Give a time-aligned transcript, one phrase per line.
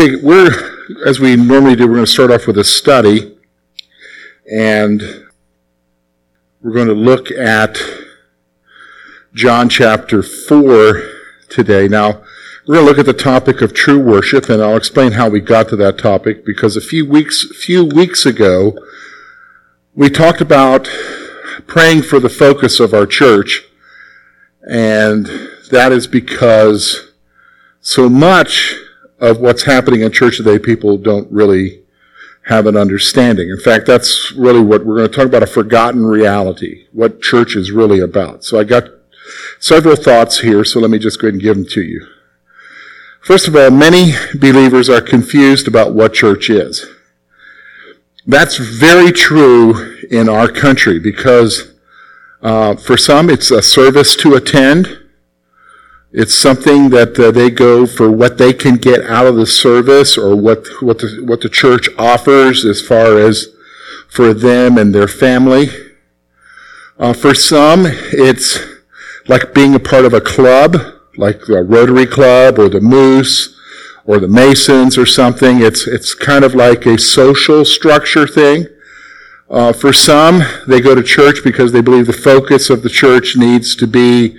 [0.00, 0.52] Okay, we're,
[1.04, 3.36] as we normally do, we're going to start off with a study.
[4.48, 5.02] And
[6.62, 7.80] we're going to look at
[9.34, 11.02] John chapter 4
[11.48, 11.88] today.
[11.88, 12.22] Now,
[12.64, 15.40] we're going to look at the topic of true worship, and I'll explain how we
[15.40, 18.78] got to that topic because a few weeks, few weeks ago,
[19.96, 20.88] we talked about
[21.66, 23.64] praying for the focus of our church,
[24.62, 25.26] and
[25.72, 27.10] that is because
[27.80, 28.76] so much
[29.20, 31.82] of what's happening in church today, people don't really
[32.46, 33.50] have an understanding.
[33.50, 37.54] In fact, that's really what we're going to talk about a forgotten reality, what church
[37.56, 38.44] is really about.
[38.44, 38.84] So I got
[39.58, 42.06] several thoughts here, so let me just go ahead and give them to you.
[43.20, 46.86] First of all, many believers are confused about what church is.
[48.26, 51.74] That's very true in our country because
[52.40, 54.98] uh, for some it's a service to attend.
[56.10, 60.16] It's something that uh, they go for what they can get out of the service
[60.16, 63.48] or what, what, the, what the church offers as far as
[64.08, 65.68] for them and their family.
[66.98, 68.58] Uh, for some, it's
[69.28, 70.76] like being a part of a club,
[71.18, 73.54] like the Rotary Club or the Moose
[74.06, 75.60] or the Masons or something.
[75.60, 78.66] It's, it's kind of like a social structure thing.
[79.50, 83.36] Uh, for some, they go to church because they believe the focus of the church
[83.36, 84.38] needs to be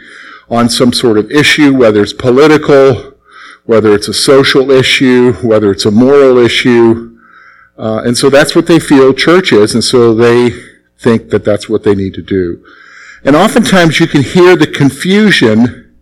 [0.49, 3.13] on some sort of issue, whether it's political,
[3.65, 7.17] whether it's a social issue, whether it's a moral issue.
[7.77, 10.49] Uh, and so that's what they feel church is, and so they
[10.97, 12.63] think that that's what they need to do.
[13.23, 15.95] And oftentimes you can hear the confusion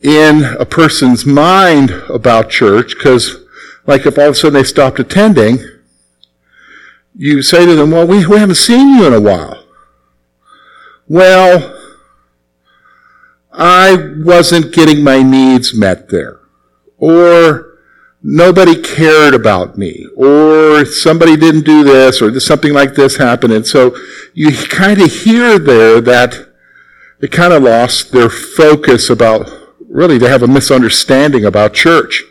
[0.00, 3.36] in a person's mind about church, because
[3.86, 5.58] like if all of a sudden they stopped attending,
[7.16, 9.64] you say to them, well, we, we haven't seen you in a while.
[11.08, 11.75] Well,
[13.56, 16.40] I wasn't getting my needs met there.
[16.98, 17.78] Or
[18.22, 20.06] nobody cared about me.
[20.16, 23.54] Or somebody didn't do this or something like this happened.
[23.54, 23.96] And so
[24.34, 26.48] you kind of hear there that
[27.20, 29.48] they kind of lost their focus about,
[29.88, 32.24] really, they have a misunderstanding about church.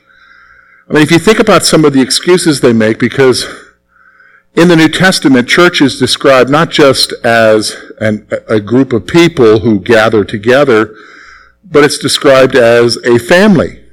[0.87, 3.47] I mean, if you think about some of the excuses they make, because
[4.53, 9.61] in the New Testament, church is described not just as an, a group of people
[9.61, 10.95] who gather together,
[11.65, 13.83] but it's described as a family.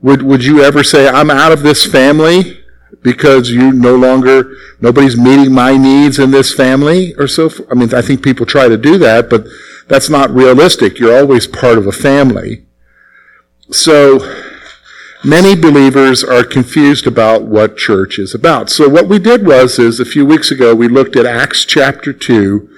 [0.00, 2.60] Would, would you ever say, I'm out of this family
[3.02, 7.50] because you no longer, nobody's meeting my needs in this family or so?
[7.70, 9.46] I mean, I think people try to do that, but
[9.88, 10.98] that's not realistic.
[10.98, 12.66] You're always part of a family.
[13.70, 14.20] So,
[15.24, 18.70] many believers are confused about what church is about.
[18.70, 22.12] So what we did was, is a few weeks ago, we looked at Acts chapter
[22.12, 22.68] 2,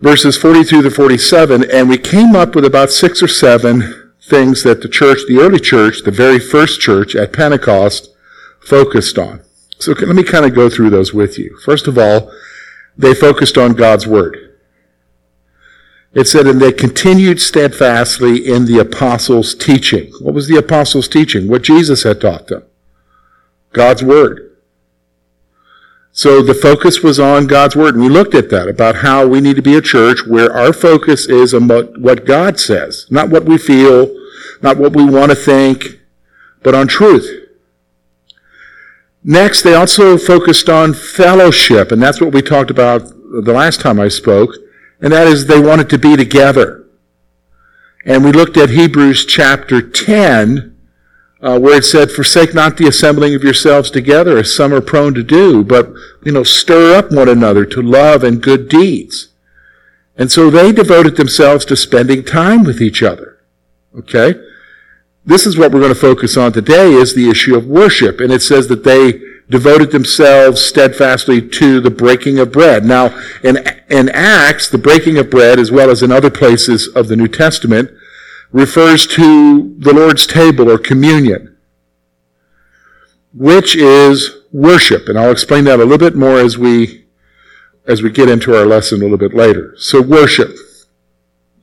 [0.00, 4.82] verses 42 to 47, and we came up with about six or seven things that
[4.82, 8.14] the church, the early church, the very first church at Pentecost,
[8.60, 9.42] focused on.
[9.78, 11.58] So let me kind of go through those with you.
[11.64, 12.30] First of all,
[12.96, 14.36] they focused on God's Word.
[16.12, 20.12] It said, and they continued steadfastly in the apostles' teaching.
[20.20, 21.48] What was the apostles' teaching?
[21.48, 22.64] What Jesus had taught them.
[23.72, 24.49] God's Word.
[26.20, 27.94] So the focus was on God's Word.
[27.94, 30.70] And we looked at that, about how we need to be a church where our
[30.70, 34.14] focus is on what God says, not what we feel,
[34.60, 35.98] not what we want to think,
[36.62, 37.26] but on truth.
[39.24, 43.98] Next, they also focused on fellowship, and that's what we talked about the last time
[43.98, 44.50] I spoke,
[45.00, 46.84] and that is they wanted to be together.
[48.04, 50.76] And we looked at Hebrews chapter 10,
[51.42, 55.14] uh, where it said, forsake not the assembling of yourselves together as some are prone
[55.14, 55.92] to do, but,
[56.24, 59.28] you know, stir up one another to love and good deeds.
[60.16, 63.38] And so they devoted themselves to spending time with each other.
[63.96, 64.34] Okay?
[65.24, 68.20] This is what we're going to focus on today is the issue of worship.
[68.20, 72.84] And it says that they devoted themselves steadfastly to the breaking of bread.
[72.84, 77.08] Now, in, in Acts, the breaking of bread, as well as in other places of
[77.08, 77.90] the New Testament,
[78.52, 81.56] refers to the Lord's table or communion,
[83.32, 85.08] which is worship.
[85.08, 87.06] And I'll explain that a little bit more as we,
[87.86, 89.74] as we get into our lesson a little bit later.
[89.78, 90.50] So worship.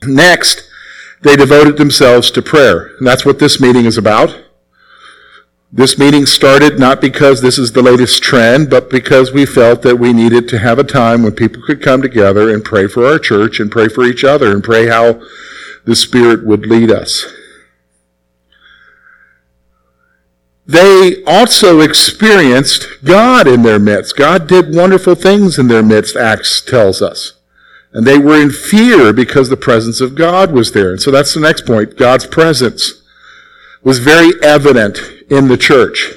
[0.04, 0.70] Next,
[1.24, 2.96] they devoted themselves to prayer.
[2.98, 4.44] And that's what this meeting is about.
[5.70, 9.98] This meeting started not because this is the latest trend, but because we felt that
[9.98, 13.20] we needed to have a time when people could come together and pray for our
[13.20, 15.20] church and pray for each other and pray how
[15.88, 17.26] the Spirit would lead us.
[20.66, 24.18] They also experienced God in their midst.
[24.18, 27.40] God did wonderful things in their midst, Acts tells us.
[27.94, 30.92] And they were in fear because the presence of God was there.
[30.92, 33.02] And so that's the next point God's presence
[33.82, 35.00] was very evident
[35.30, 36.16] in the church.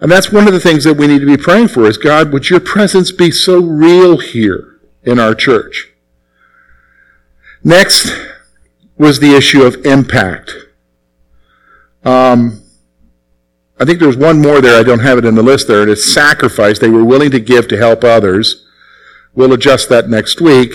[0.00, 2.32] And that's one of the things that we need to be praying for is God,
[2.32, 5.88] would your presence be so real here in our church?
[7.64, 8.35] Next
[8.98, 10.52] was the issue of impact.
[12.04, 12.62] Um,
[13.78, 14.78] I think there's one more there.
[14.78, 15.86] I don't have it in the list there.
[15.88, 16.78] it's sacrifice.
[16.78, 18.66] They were willing to give to help others.
[19.34, 20.72] We'll adjust that next week.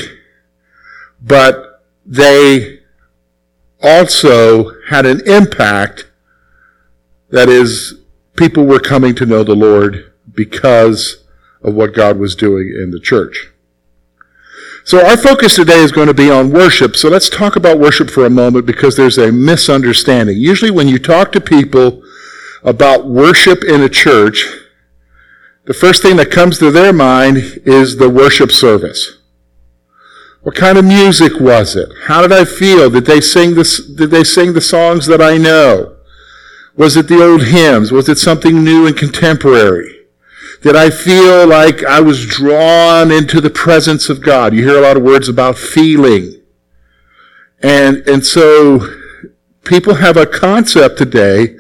[1.21, 2.79] But they
[3.81, 6.07] also had an impact
[7.29, 7.95] that is,
[8.35, 11.23] people were coming to know the Lord because
[11.63, 13.50] of what God was doing in the church.
[14.91, 16.97] So our focus today is going to be on worship.
[16.97, 20.35] So let's talk about worship for a moment because there's a misunderstanding.
[20.35, 22.03] Usually when you talk to people
[22.61, 24.45] about worship in a church,
[25.63, 29.19] the first thing that comes to their mind is the worship service.
[30.41, 31.87] What kind of music was it?
[32.07, 32.89] How did I feel?
[32.89, 35.95] Did they sing this, did they sing the songs that I know?
[36.75, 37.94] Was it the old hymns?
[37.94, 40.00] Was it something new and contemporary?
[40.61, 44.53] Did I feel like I was drawn into the presence of God?
[44.53, 46.39] You hear a lot of words about feeling.
[47.63, 48.87] And, and so
[49.63, 51.55] people have a concept today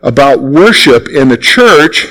[0.00, 2.06] about worship in the church,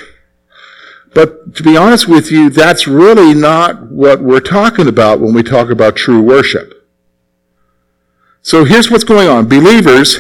[1.15, 5.41] but to be honest with you, that's really not what we're talking about when we
[5.41, 6.87] talk about true worship.
[8.43, 9.47] So here's what's going on.
[9.47, 10.19] Believers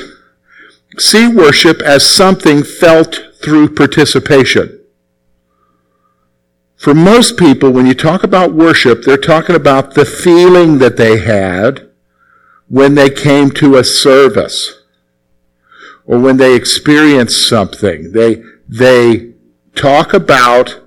[0.97, 4.78] see worship as something felt through participation.
[6.79, 11.19] For most people, when you talk about worship, they're talking about the feeling that they
[11.19, 11.89] had
[12.69, 14.81] when they came to a service
[16.05, 18.13] or when they experienced something.
[18.13, 19.33] They, they
[19.75, 20.79] talk about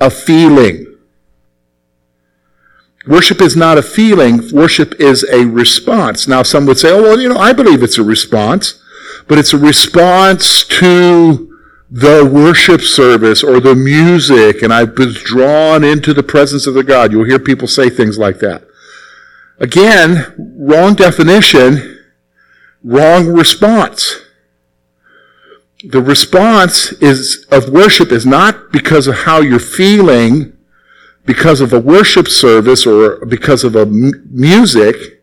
[0.00, 0.86] a feeling.
[3.06, 4.42] Worship is not a feeling.
[4.52, 6.26] Worship is a response.
[6.26, 8.82] Now, some would say, oh, well, you know, I believe it's a response,
[9.28, 11.47] but it's a response to
[11.90, 16.82] the worship service or the music and I've been drawn into the presence of the
[16.84, 17.12] God.
[17.12, 18.64] You'll hear people say things like that.
[19.58, 21.98] Again, wrong definition,
[22.84, 24.20] wrong response.
[25.84, 30.56] The response is of worship is not because of how you're feeling,
[31.24, 35.17] because of a worship service or because of a m- music.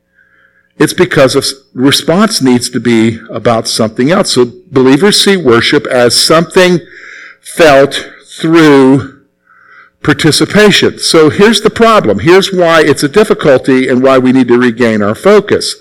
[0.78, 4.34] It's because of response needs to be about something else.
[4.34, 6.80] So believers see worship as something
[7.42, 9.26] felt through
[10.04, 11.00] participation.
[11.00, 12.20] So here's the problem.
[12.20, 15.76] Here's why it's a difficulty and why we need to regain our focus.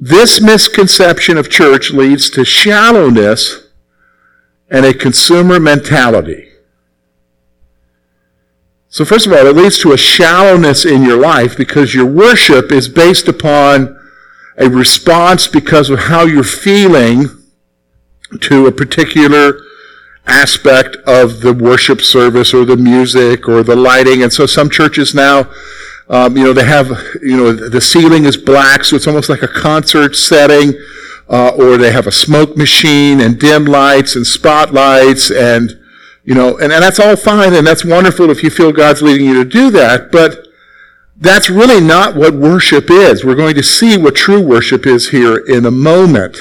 [0.00, 3.68] This misconception of church leads to shallowness
[4.70, 6.48] and a consumer mentality.
[8.88, 12.72] So first of all, it leads to a shallowness in your life because your worship
[12.72, 13.97] is based upon
[14.58, 17.26] a response because of how you're feeling
[18.40, 19.60] to a particular
[20.26, 24.22] aspect of the worship service or the music or the lighting.
[24.22, 25.50] And so some churches now,
[26.08, 26.88] um, you know, they have,
[27.22, 30.74] you know, the ceiling is black, so it's almost like a concert setting.
[31.30, 35.78] Uh, or they have a smoke machine and dim lights and spotlights and,
[36.24, 39.26] you know, and, and that's all fine and that's wonderful if you feel God's leading
[39.26, 40.10] you to do that.
[40.10, 40.47] But
[41.20, 43.24] that's really not what worship is.
[43.24, 46.36] We're going to see what true worship is here in a moment.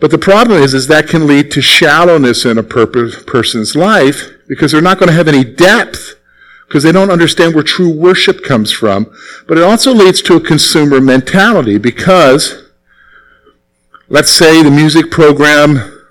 [0.00, 4.70] But the problem is, is that can lead to shallowness in a person's life because
[4.70, 6.14] they're not going to have any depth
[6.68, 9.12] because they don't understand where true worship comes from.
[9.48, 12.70] But it also leads to a consumer mentality because
[14.08, 16.06] let's say the music program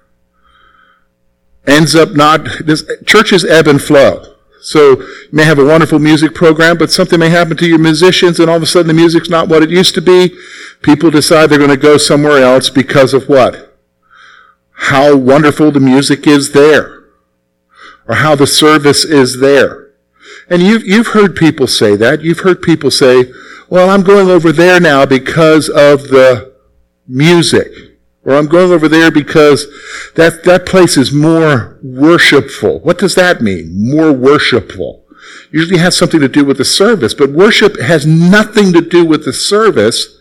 [1.65, 4.36] ends up not, this, churches ebb and flow.
[4.67, 8.37] So you may have a wonderful music program, but something may happen to your musicians
[8.37, 10.37] and all of a sudden the music's not what it used to be.
[10.81, 13.73] People decide they're going to go somewhere else because of what?
[14.71, 17.05] How wonderful the music is there.
[18.09, 19.91] Or how the service is there.
[20.49, 22.21] And you've, you've heard people say that.
[22.21, 23.31] You've heard people say,
[23.69, 26.53] well, I'm going over there now because of the
[27.07, 27.71] music.
[28.27, 29.67] Or I'm going over there because
[30.15, 32.81] that, that place is more worshipful.
[32.81, 33.71] What does that mean?
[33.73, 35.05] More worshipful.
[35.49, 39.23] Usually has something to do with the service, but worship has nothing to do with
[39.23, 40.19] the service.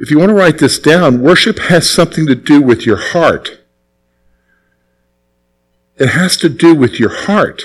[0.00, 3.60] If you want to write this down, worship has something to do with your heart.
[5.98, 7.62] It has to do with your heart.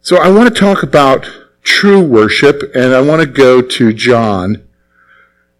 [0.00, 1.30] So I want to talk about
[1.62, 4.66] true worship, and I want to go to John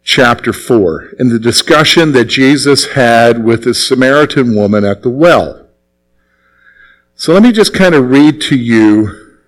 [0.03, 5.69] chapter 4 in the discussion that Jesus had with the Samaritan woman at the well.
[7.15, 9.39] So let me just kind of read to you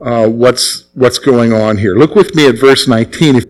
[0.00, 1.96] uh, what's, what's going on here.
[1.96, 3.42] Look with me at verse 19.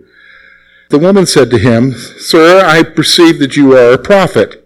[0.89, 4.63] The woman said to him, Sir, I perceive that you are a prophet.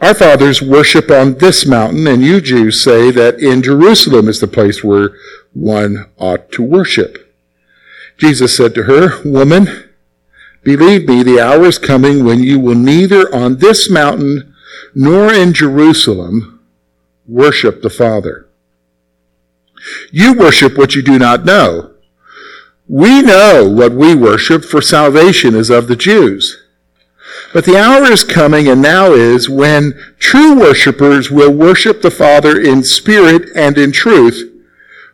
[0.00, 4.46] Our fathers worship on this mountain, and you Jews say that in Jerusalem is the
[4.46, 5.16] place where
[5.54, 7.25] one ought to worship.
[8.16, 9.90] Jesus said to her, Woman,
[10.62, 14.54] believe me, the hour is coming when you will neither on this mountain
[14.94, 16.60] nor in Jerusalem
[17.26, 18.48] worship the Father.
[20.10, 21.92] You worship what you do not know.
[22.88, 26.62] We know what we worship, for salvation is of the Jews.
[27.52, 32.60] But the hour is coming and now is when true worshippers will worship the Father
[32.60, 34.55] in spirit and in truth,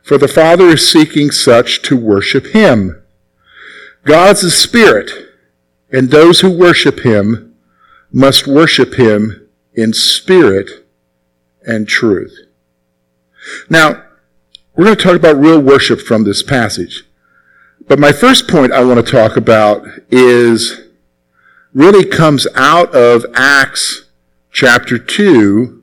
[0.02, 3.02] for the Father is seeking such to worship him.
[4.04, 5.10] God's a spirit,
[5.90, 7.54] and those who worship him
[8.10, 10.86] must worship him in spirit
[11.64, 12.36] and truth.
[13.70, 14.02] Now,
[14.74, 17.04] we're going to talk about real worship from this passage.
[17.88, 20.80] But my first point I want to talk about is
[21.72, 24.08] really comes out of Acts
[24.50, 25.82] chapter 2,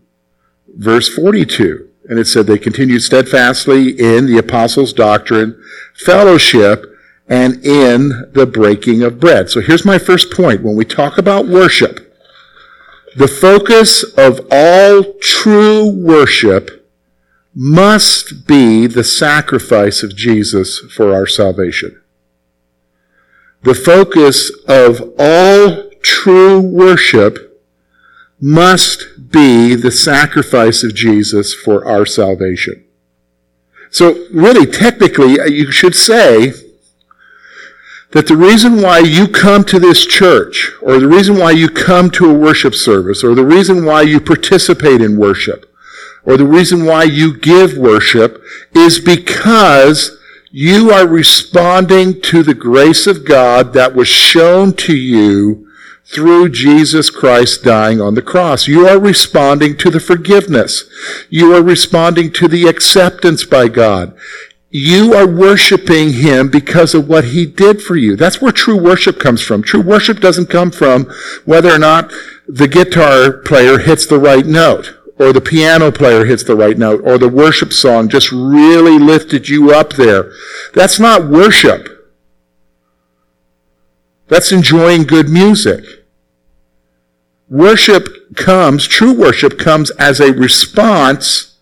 [0.76, 1.89] verse 42.
[2.10, 5.62] And it said they continued steadfastly in the apostles' doctrine,
[5.94, 6.84] fellowship,
[7.28, 9.50] and in the breaking of bread.
[9.52, 10.64] So here's my first point.
[10.64, 12.12] When we talk about worship,
[13.16, 16.88] the focus of all true worship
[17.54, 22.02] must be the sacrifice of Jesus for our salvation.
[23.62, 27.49] The focus of all true worship
[28.42, 32.86] must be the sacrifice of Jesus for our salvation.
[33.92, 36.54] So really, technically, uh, you should say
[38.12, 42.10] that the reason why you come to this church, or the reason why you come
[42.12, 45.66] to a worship service, or the reason why you participate in worship,
[46.24, 48.42] or the reason why you give worship
[48.74, 50.18] is because
[50.52, 55.69] you are responding to the grace of God that was shown to you
[56.14, 58.68] through Jesus Christ dying on the cross.
[58.68, 60.84] You are responding to the forgiveness.
[61.30, 64.18] You are responding to the acceptance by God.
[64.72, 68.16] You are worshiping Him because of what He did for you.
[68.16, 69.64] That's where true worship comes from.
[69.64, 71.06] True worship doesn't come from
[71.46, 72.12] whether or not
[72.48, 77.02] the guitar player hits the right note or the piano player hits the right note,
[77.04, 80.32] or the worship song just really lifted you up there.
[80.74, 81.90] That's not worship.
[84.30, 85.84] That's enjoying good music.
[87.50, 91.58] Worship comes, true worship comes as a response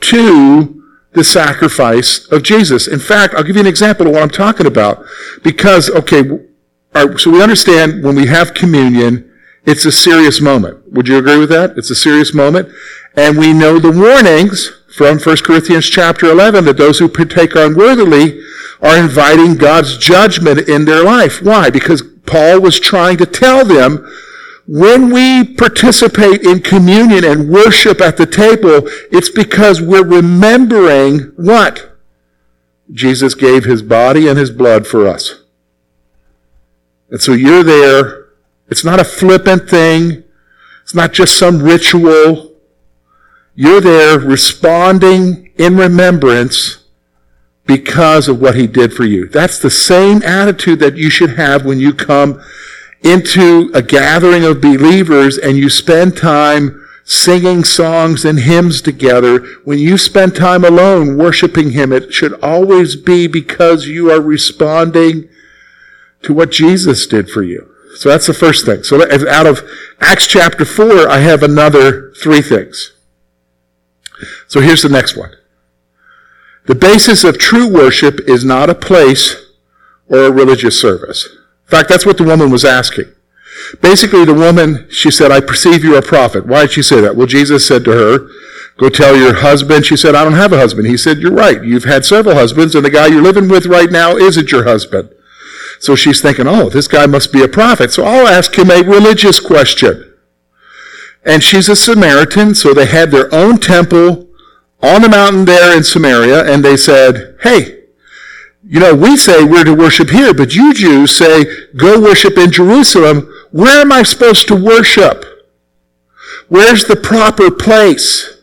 [0.00, 2.86] to the sacrifice of Jesus.
[2.86, 5.04] In fact, I'll give you an example of what I'm talking about.
[5.42, 6.22] Because, okay,
[7.16, 9.32] so we understand when we have communion,
[9.64, 10.92] it's a serious moment.
[10.92, 11.76] Would you agree with that?
[11.76, 12.68] It's a serious moment.
[13.16, 18.40] And we know the warnings from 1 Corinthians chapter 11 that those who partake unworthily
[18.80, 21.42] are inviting God's judgment in their life.
[21.42, 21.70] Why?
[21.70, 24.06] Because Paul was trying to tell them
[24.68, 31.96] when we participate in communion and worship at the table, it's because we're remembering what?
[32.92, 35.42] Jesus gave his body and his blood for us.
[37.10, 38.18] And so you're there
[38.68, 40.24] it's not a flippant thing.
[40.82, 42.52] It's not just some ritual.
[43.54, 46.84] You're there responding in remembrance
[47.66, 49.26] because of what he did for you.
[49.28, 52.40] That's the same attitude that you should have when you come
[53.02, 59.38] into a gathering of believers and you spend time singing songs and hymns together.
[59.64, 65.28] When you spend time alone worshiping him, it should always be because you are responding
[66.22, 67.74] to what Jesus did for you.
[67.96, 68.82] So that's the first thing.
[68.82, 69.62] So out of
[70.00, 72.92] Acts chapter 4, I have another three things.
[74.46, 75.32] So here's the next one.
[76.66, 79.34] The basis of true worship is not a place
[80.08, 81.26] or a religious service.
[81.68, 83.12] In fact, that's what the woman was asking.
[83.82, 86.46] Basically, the woman, she said, I perceive you're a prophet.
[86.46, 87.14] Why did she say that?
[87.14, 88.28] Well, Jesus said to her,
[88.78, 89.84] Go tell your husband.
[89.84, 90.86] She said, I don't have a husband.
[90.86, 91.62] He said, You're right.
[91.62, 95.10] You've had several husbands, and the guy you're living with right now isn't your husband.
[95.80, 97.92] So she's thinking, oh, this guy must be a prophet.
[97.92, 100.12] So I'll ask him a religious question.
[101.24, 104.28] And she's a Samaritan, so they had their own temple
[104.82, 107.77] on the mountain there in Samaria, and they said, hey,
[108.64, 111.46] you know, we say we're to worship here, but you Jews say,
[111.76, 113.32] go worship in Jerusalem.
[113.50, 115.24] Where am I supposed to worship?
[116.48, 118.42] Where's the proper place?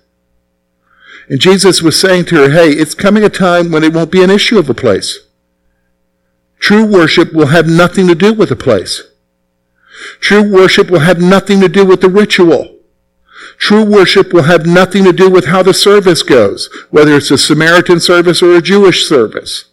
[1.28, 4.24] And Jesus was saying to her, hey, it's coming a time when it won't be
[4.24, 5.20] an issue of a place.
[6.60, 9.04] True worship will have nothing to do with a place.
[10.20, 12.78] True worship will have nothing to do with the ritual.
[13.58, 17.38] True worship will have nothing to do with how the service goes, whether it's a
[17.38, 19.66] Samaritan service or a Jewish service.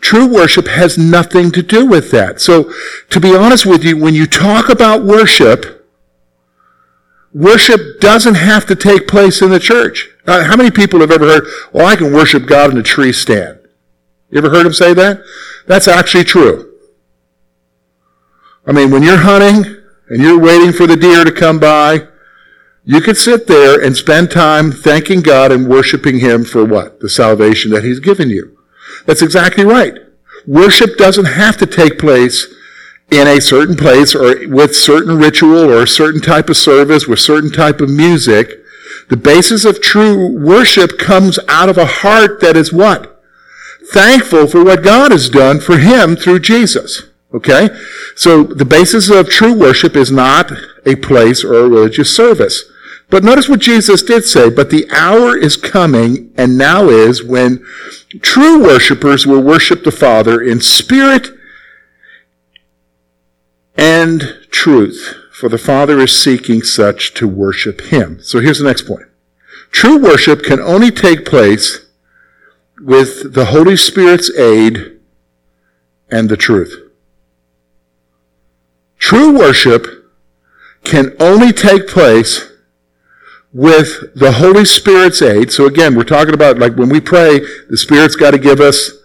[0.00, 2.40] True worship has nothing to do with that.
[2.40, 2.72] So,
[3.10, 5.86] to be honest with you, when you talk about worship,
[7.32, 10.08] worship doesn't have to take place in the church.
[10.26, 13.12] Uh, how many people have ever heard, well, I can worship God in a tree
[13.12, 13.58] stand?
[14.30, 15.22] You ever heard him say that?
[15.66, 16.72] That's actually true.
[18.66, 19.76] I mean, when you're hunting
[20.08, 22.06] and you're waiting for the deer to come by,
[22.84, 27.00] you could sit there and spend time thanking God and worshiping Him for what?
[27.00, 28.56] The salvation that He's given you.
[29.06, 29.94] That's exactly right.
[30.46, 32.46] Worship doesn't have to take place
[33.10, 37.18] in a certain place or with certain ritual or a certain type of service with
[37.18, 38.52] certain type of music.
[39.08, 43.20] The basis of true worship comes out of a heart that is what?
[43.92, 47.02] Thankful for what God has done for him through Jesus.
[47.34, 47.70] Okay?
[48.14, 50.52] So the basis of true worship is not
[50.86, 52.64] a place or a religious service.
[53.10, 57.64] But notice what Jesus did say, but the hour is coming and now is when
[58.22, 61.28] true worshipers will worship the Father in spirit
[63.76, 68.22] and truth, for the Father is seeking such to worship Him.
[68.22, 69.06] So here's the next point.
[69.72, 71.86] True worship can only take place
[72.80, 75.00] with the Holy Spirit's aid
[76.10, 76.76] and the truth.
[78.98, 80.12] True worship
[80.84, 82.49] can only take place
[83.52, 85.52] with the Holy Spirit's aid.
[85.52, 89.00] So again, we're talking about like when we pray, the Spirit's got to give us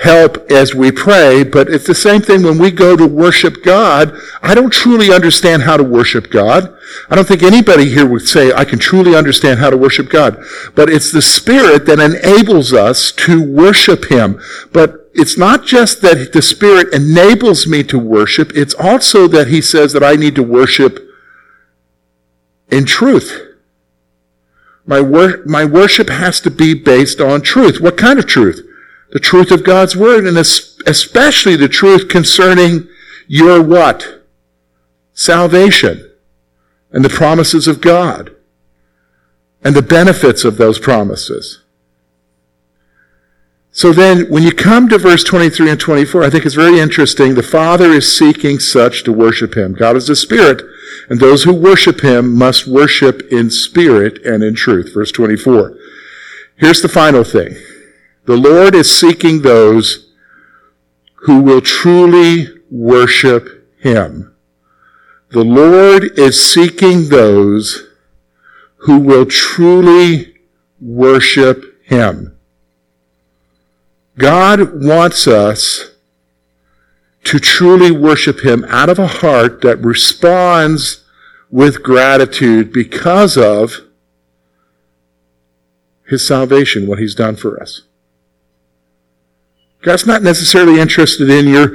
[0.00, 4.16] help as we pray, but it's the same thing when we go to worship God.
[4.42, 6.74] I don't truly understand how to worship God.
[7.10, 10.42] I don't think anybody here would say, I can truly understand how to worship God.
[10.74, 14.40] But it's the Spirit that enables us to worship Him.
[14.72, 19.60] But it's not just that the Spirit enables me to worship, it's also that He
[19.60, 20.98] says that I need to worship
[22.70, 23.51] in truth.
[24.84, 27.80] My, wor- my worship has to be based on truth.
[27.80, 28.66] What kind of truth?
[29.10, 32.88] The truth of God's Word, and especially the truth concerning
[33.26, 34.22] your what?
[35.14, 36.10] Salvation
[36.90, 38.34] and the promises of God
[39.62, 41.62] and the benefits of those promises.
[43.74, 47.34] So then, when you come to verse 23 and 24, I think it's very interesting.
[47.34, 49.72] The Father is seeking such to worship Him.
[49.72, 50.62] God is a Spirit,
[51.08, 54.92] and those who worship Him must worship in spirit and in truth.
[54.94, 55.76] Verse 24.
[56.56, 57.56] Here's the final thing.
[58.24, 60.12] The Lord is seeking those
[61.14, 64.34] who will truly worship Him.
[65.30, 67.88] The Lord is seeking those
[68.76, 70.34] who will truly
[70.80, 72.36] worship Him.
[74.18, 75.91] God wants us
[77.24, 81.04] to truly worship Him out of a heart that responds
[81.50, 83.82] with gratitude because of
[86.08, 87.82] His salvation, what He's done for us.
[89.82, 91.68] God's not necessarily interested in your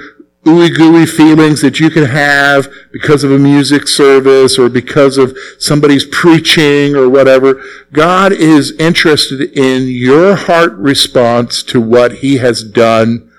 [0.45, 5.37] ooey gooey feelings that you can have because of a music service or because of
[5.59, 7.61] somebody's preaching or whatever.
[7.91, 13.29] God is interested in your heart response to what He has done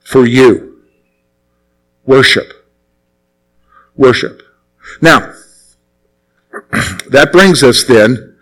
[0.00, 0.69] for you.
[2.10, 2.66] Worship.
[3.94, 4.42] Worship.
[5.00, 5.32] Now,
[7.08, 8.36] that brings us then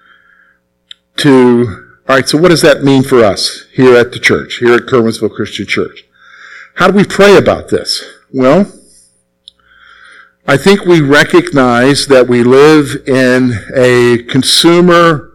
[1.18, 4.84] to, alright, so what does that mean for us here at the church, here at
[4.84, 6.06] Curwensville Christian Church?
[6.76, 8.02] How do we pray about this?
[8.32, 8.72] Well,
[10.46, 15.34] I think we recognize that we live in a consumer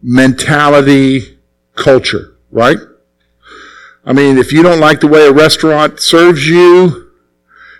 [0.00, 1.40] mentality
[1.74, 2.78] culture, right?
[4.04, 7.05] I mean, if you don't like the way a restaurant serves you,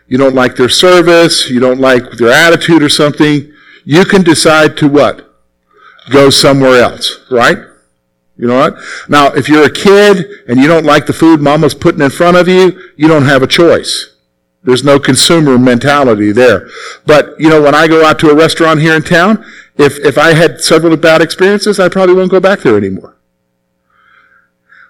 [0.09, 3.53] you don't like their service, you don't like their attitude or something,
[3.85, 5.35] you can decide to what?
[6.11, 7.59] Go somewhere else, right?
[8.37, 8.77] You know what?
[9.09, 12.37] Now, if you're a kid and you don't like the food mama's putting in front
[12.37, 14.15] of you, you don't have a choice.
[14.63, 16.69] There's no consumer mentality there.
[17.07, 19.45] But, you know, when I go out to a restaurant here in town,
[19.77, 23.17] if, if I had several bad experiences, I probably won't go back there anymore.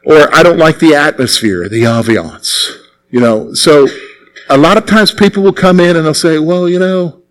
[0.05, 2.70] Or I don't like the atmosphere, the ambiance.
[3.11, 3.87] You know, so
[4.48, 7.22] a lot of times people will come in and they'll say, well, you know,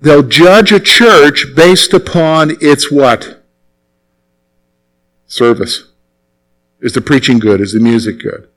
[0.00, 3.42] they'll judge a church based upon its what?
[5.32, 5.88] service?
[6.80, 7.60] Is the preaching good?
[7.60, 8.48] Is the music good?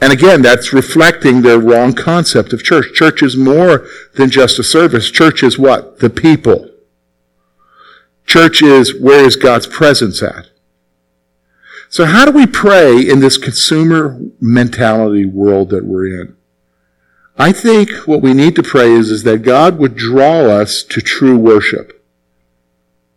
[0.00, 2.94] And again, that's reflecting their wrong concept of church.
[2.94, 5.10] Church is more than just a service.
[5.10, 5.98] Church is what?
[5.98, 6.70] The people.
[8.26, 10.50] Church is where is God's presence at?
[11.88, 16.36] So how do we pray in this consumer mentality world that we're in?
[17.38, 21.00] I think what we need to pray is, is that God would draw us to
[21.00, 21.98] true worship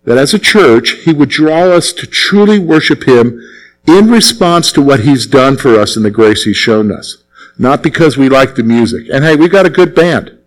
[0.04, 3.40] that as a church, He would draw us to truly worship Him
[3.88, 7.24] in response to what He's done for us and the grace He's shown us.
[7.58, 9.08] Not because we like the music.
[9.12, 10.38] And hey, we've got a good band.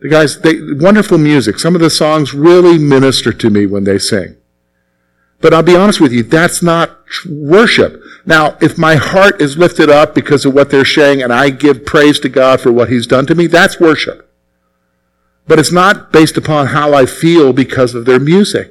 [0.00, 1.58] The guys, they, wonderful music.
[1.58, 4.36] Some of the songs really minister to me when they sing.
[5.40, 6.98] But I'll be honest with you, that's not
[7.28, 8.02] worship.
[8.26, 11.86] Now, if my heart is lifted up because of what they're saying and I give
[11.86, 14.30] praise to God for what He's done to me, that's worship.
[15.46, 18.70] But it's not based upon how I feel because of their music.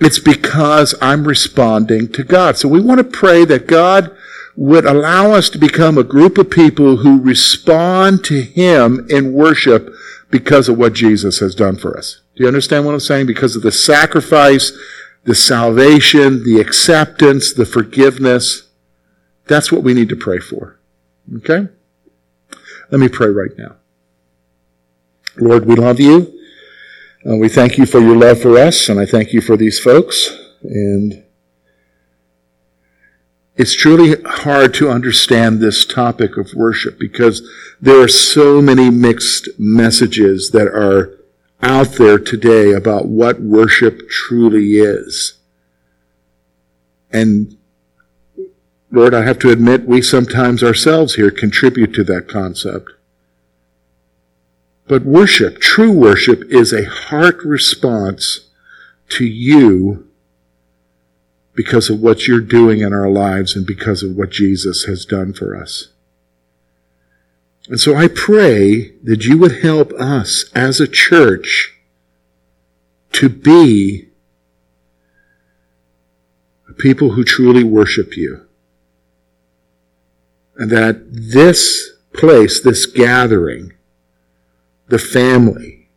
[0.00, 2.56] It's because I'm responding to God.
[2.56, 4.10] So we want to pray that God
[4.56, 9.92] would allow us to become a group of people who respond to Him in worship
[10.30, 12.20] because of what Jesus has done for us.
[12.36, 13.26] Do you understand what I'm saying?
[13.26, 14.72] Because of the sacrifice,
[15.24, 18.68] the salvation, the acceptance, the forgiveness.
[19.46, 20.78] That's what we need to pray for.
[21.36, 21.68] Okay?
[22.90, 23.76] Let me pray right now.
[25.36, 26.38] Lord, we love you.
[27.24, 30.28] We thank you for your love for us, and I thank you for these folks.
[30.62, 31.24] And
[33.56, 37.48] it's truly hard to understand this topic of worship because
[37.80, 41.16] there are so many mixed messages that are
[41.64, 45.38] out there today about what worship truly is.
[47.10, 47.56] And
[48.90, 52.92] Lord, I have to admit, we sometimes ourselves here contribute to that concept.
[54.86, 58.50] But worship, true worship, is a heart response
[59.10, 60.06] to you
[61.54, 65.32] because of what you're doing in our lives and because of what Jesus has done
[65.32, 65.88] for us.
[67.68, 71.74] And so I pray that you would help us as a church
[73.12, 74.08] to be
[76.68, 78.46] a people who truly worship you.
[80.56, 83.72] And that this place, this gathering,
[84.88, 85.88] the family,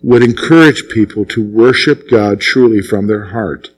[0.00, 3.70] would encourage people to worship God truly from their heart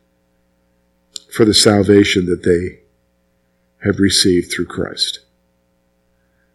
[1.32, 2.80] for the salvation that they
[3.84, 5.20] have received through Christ.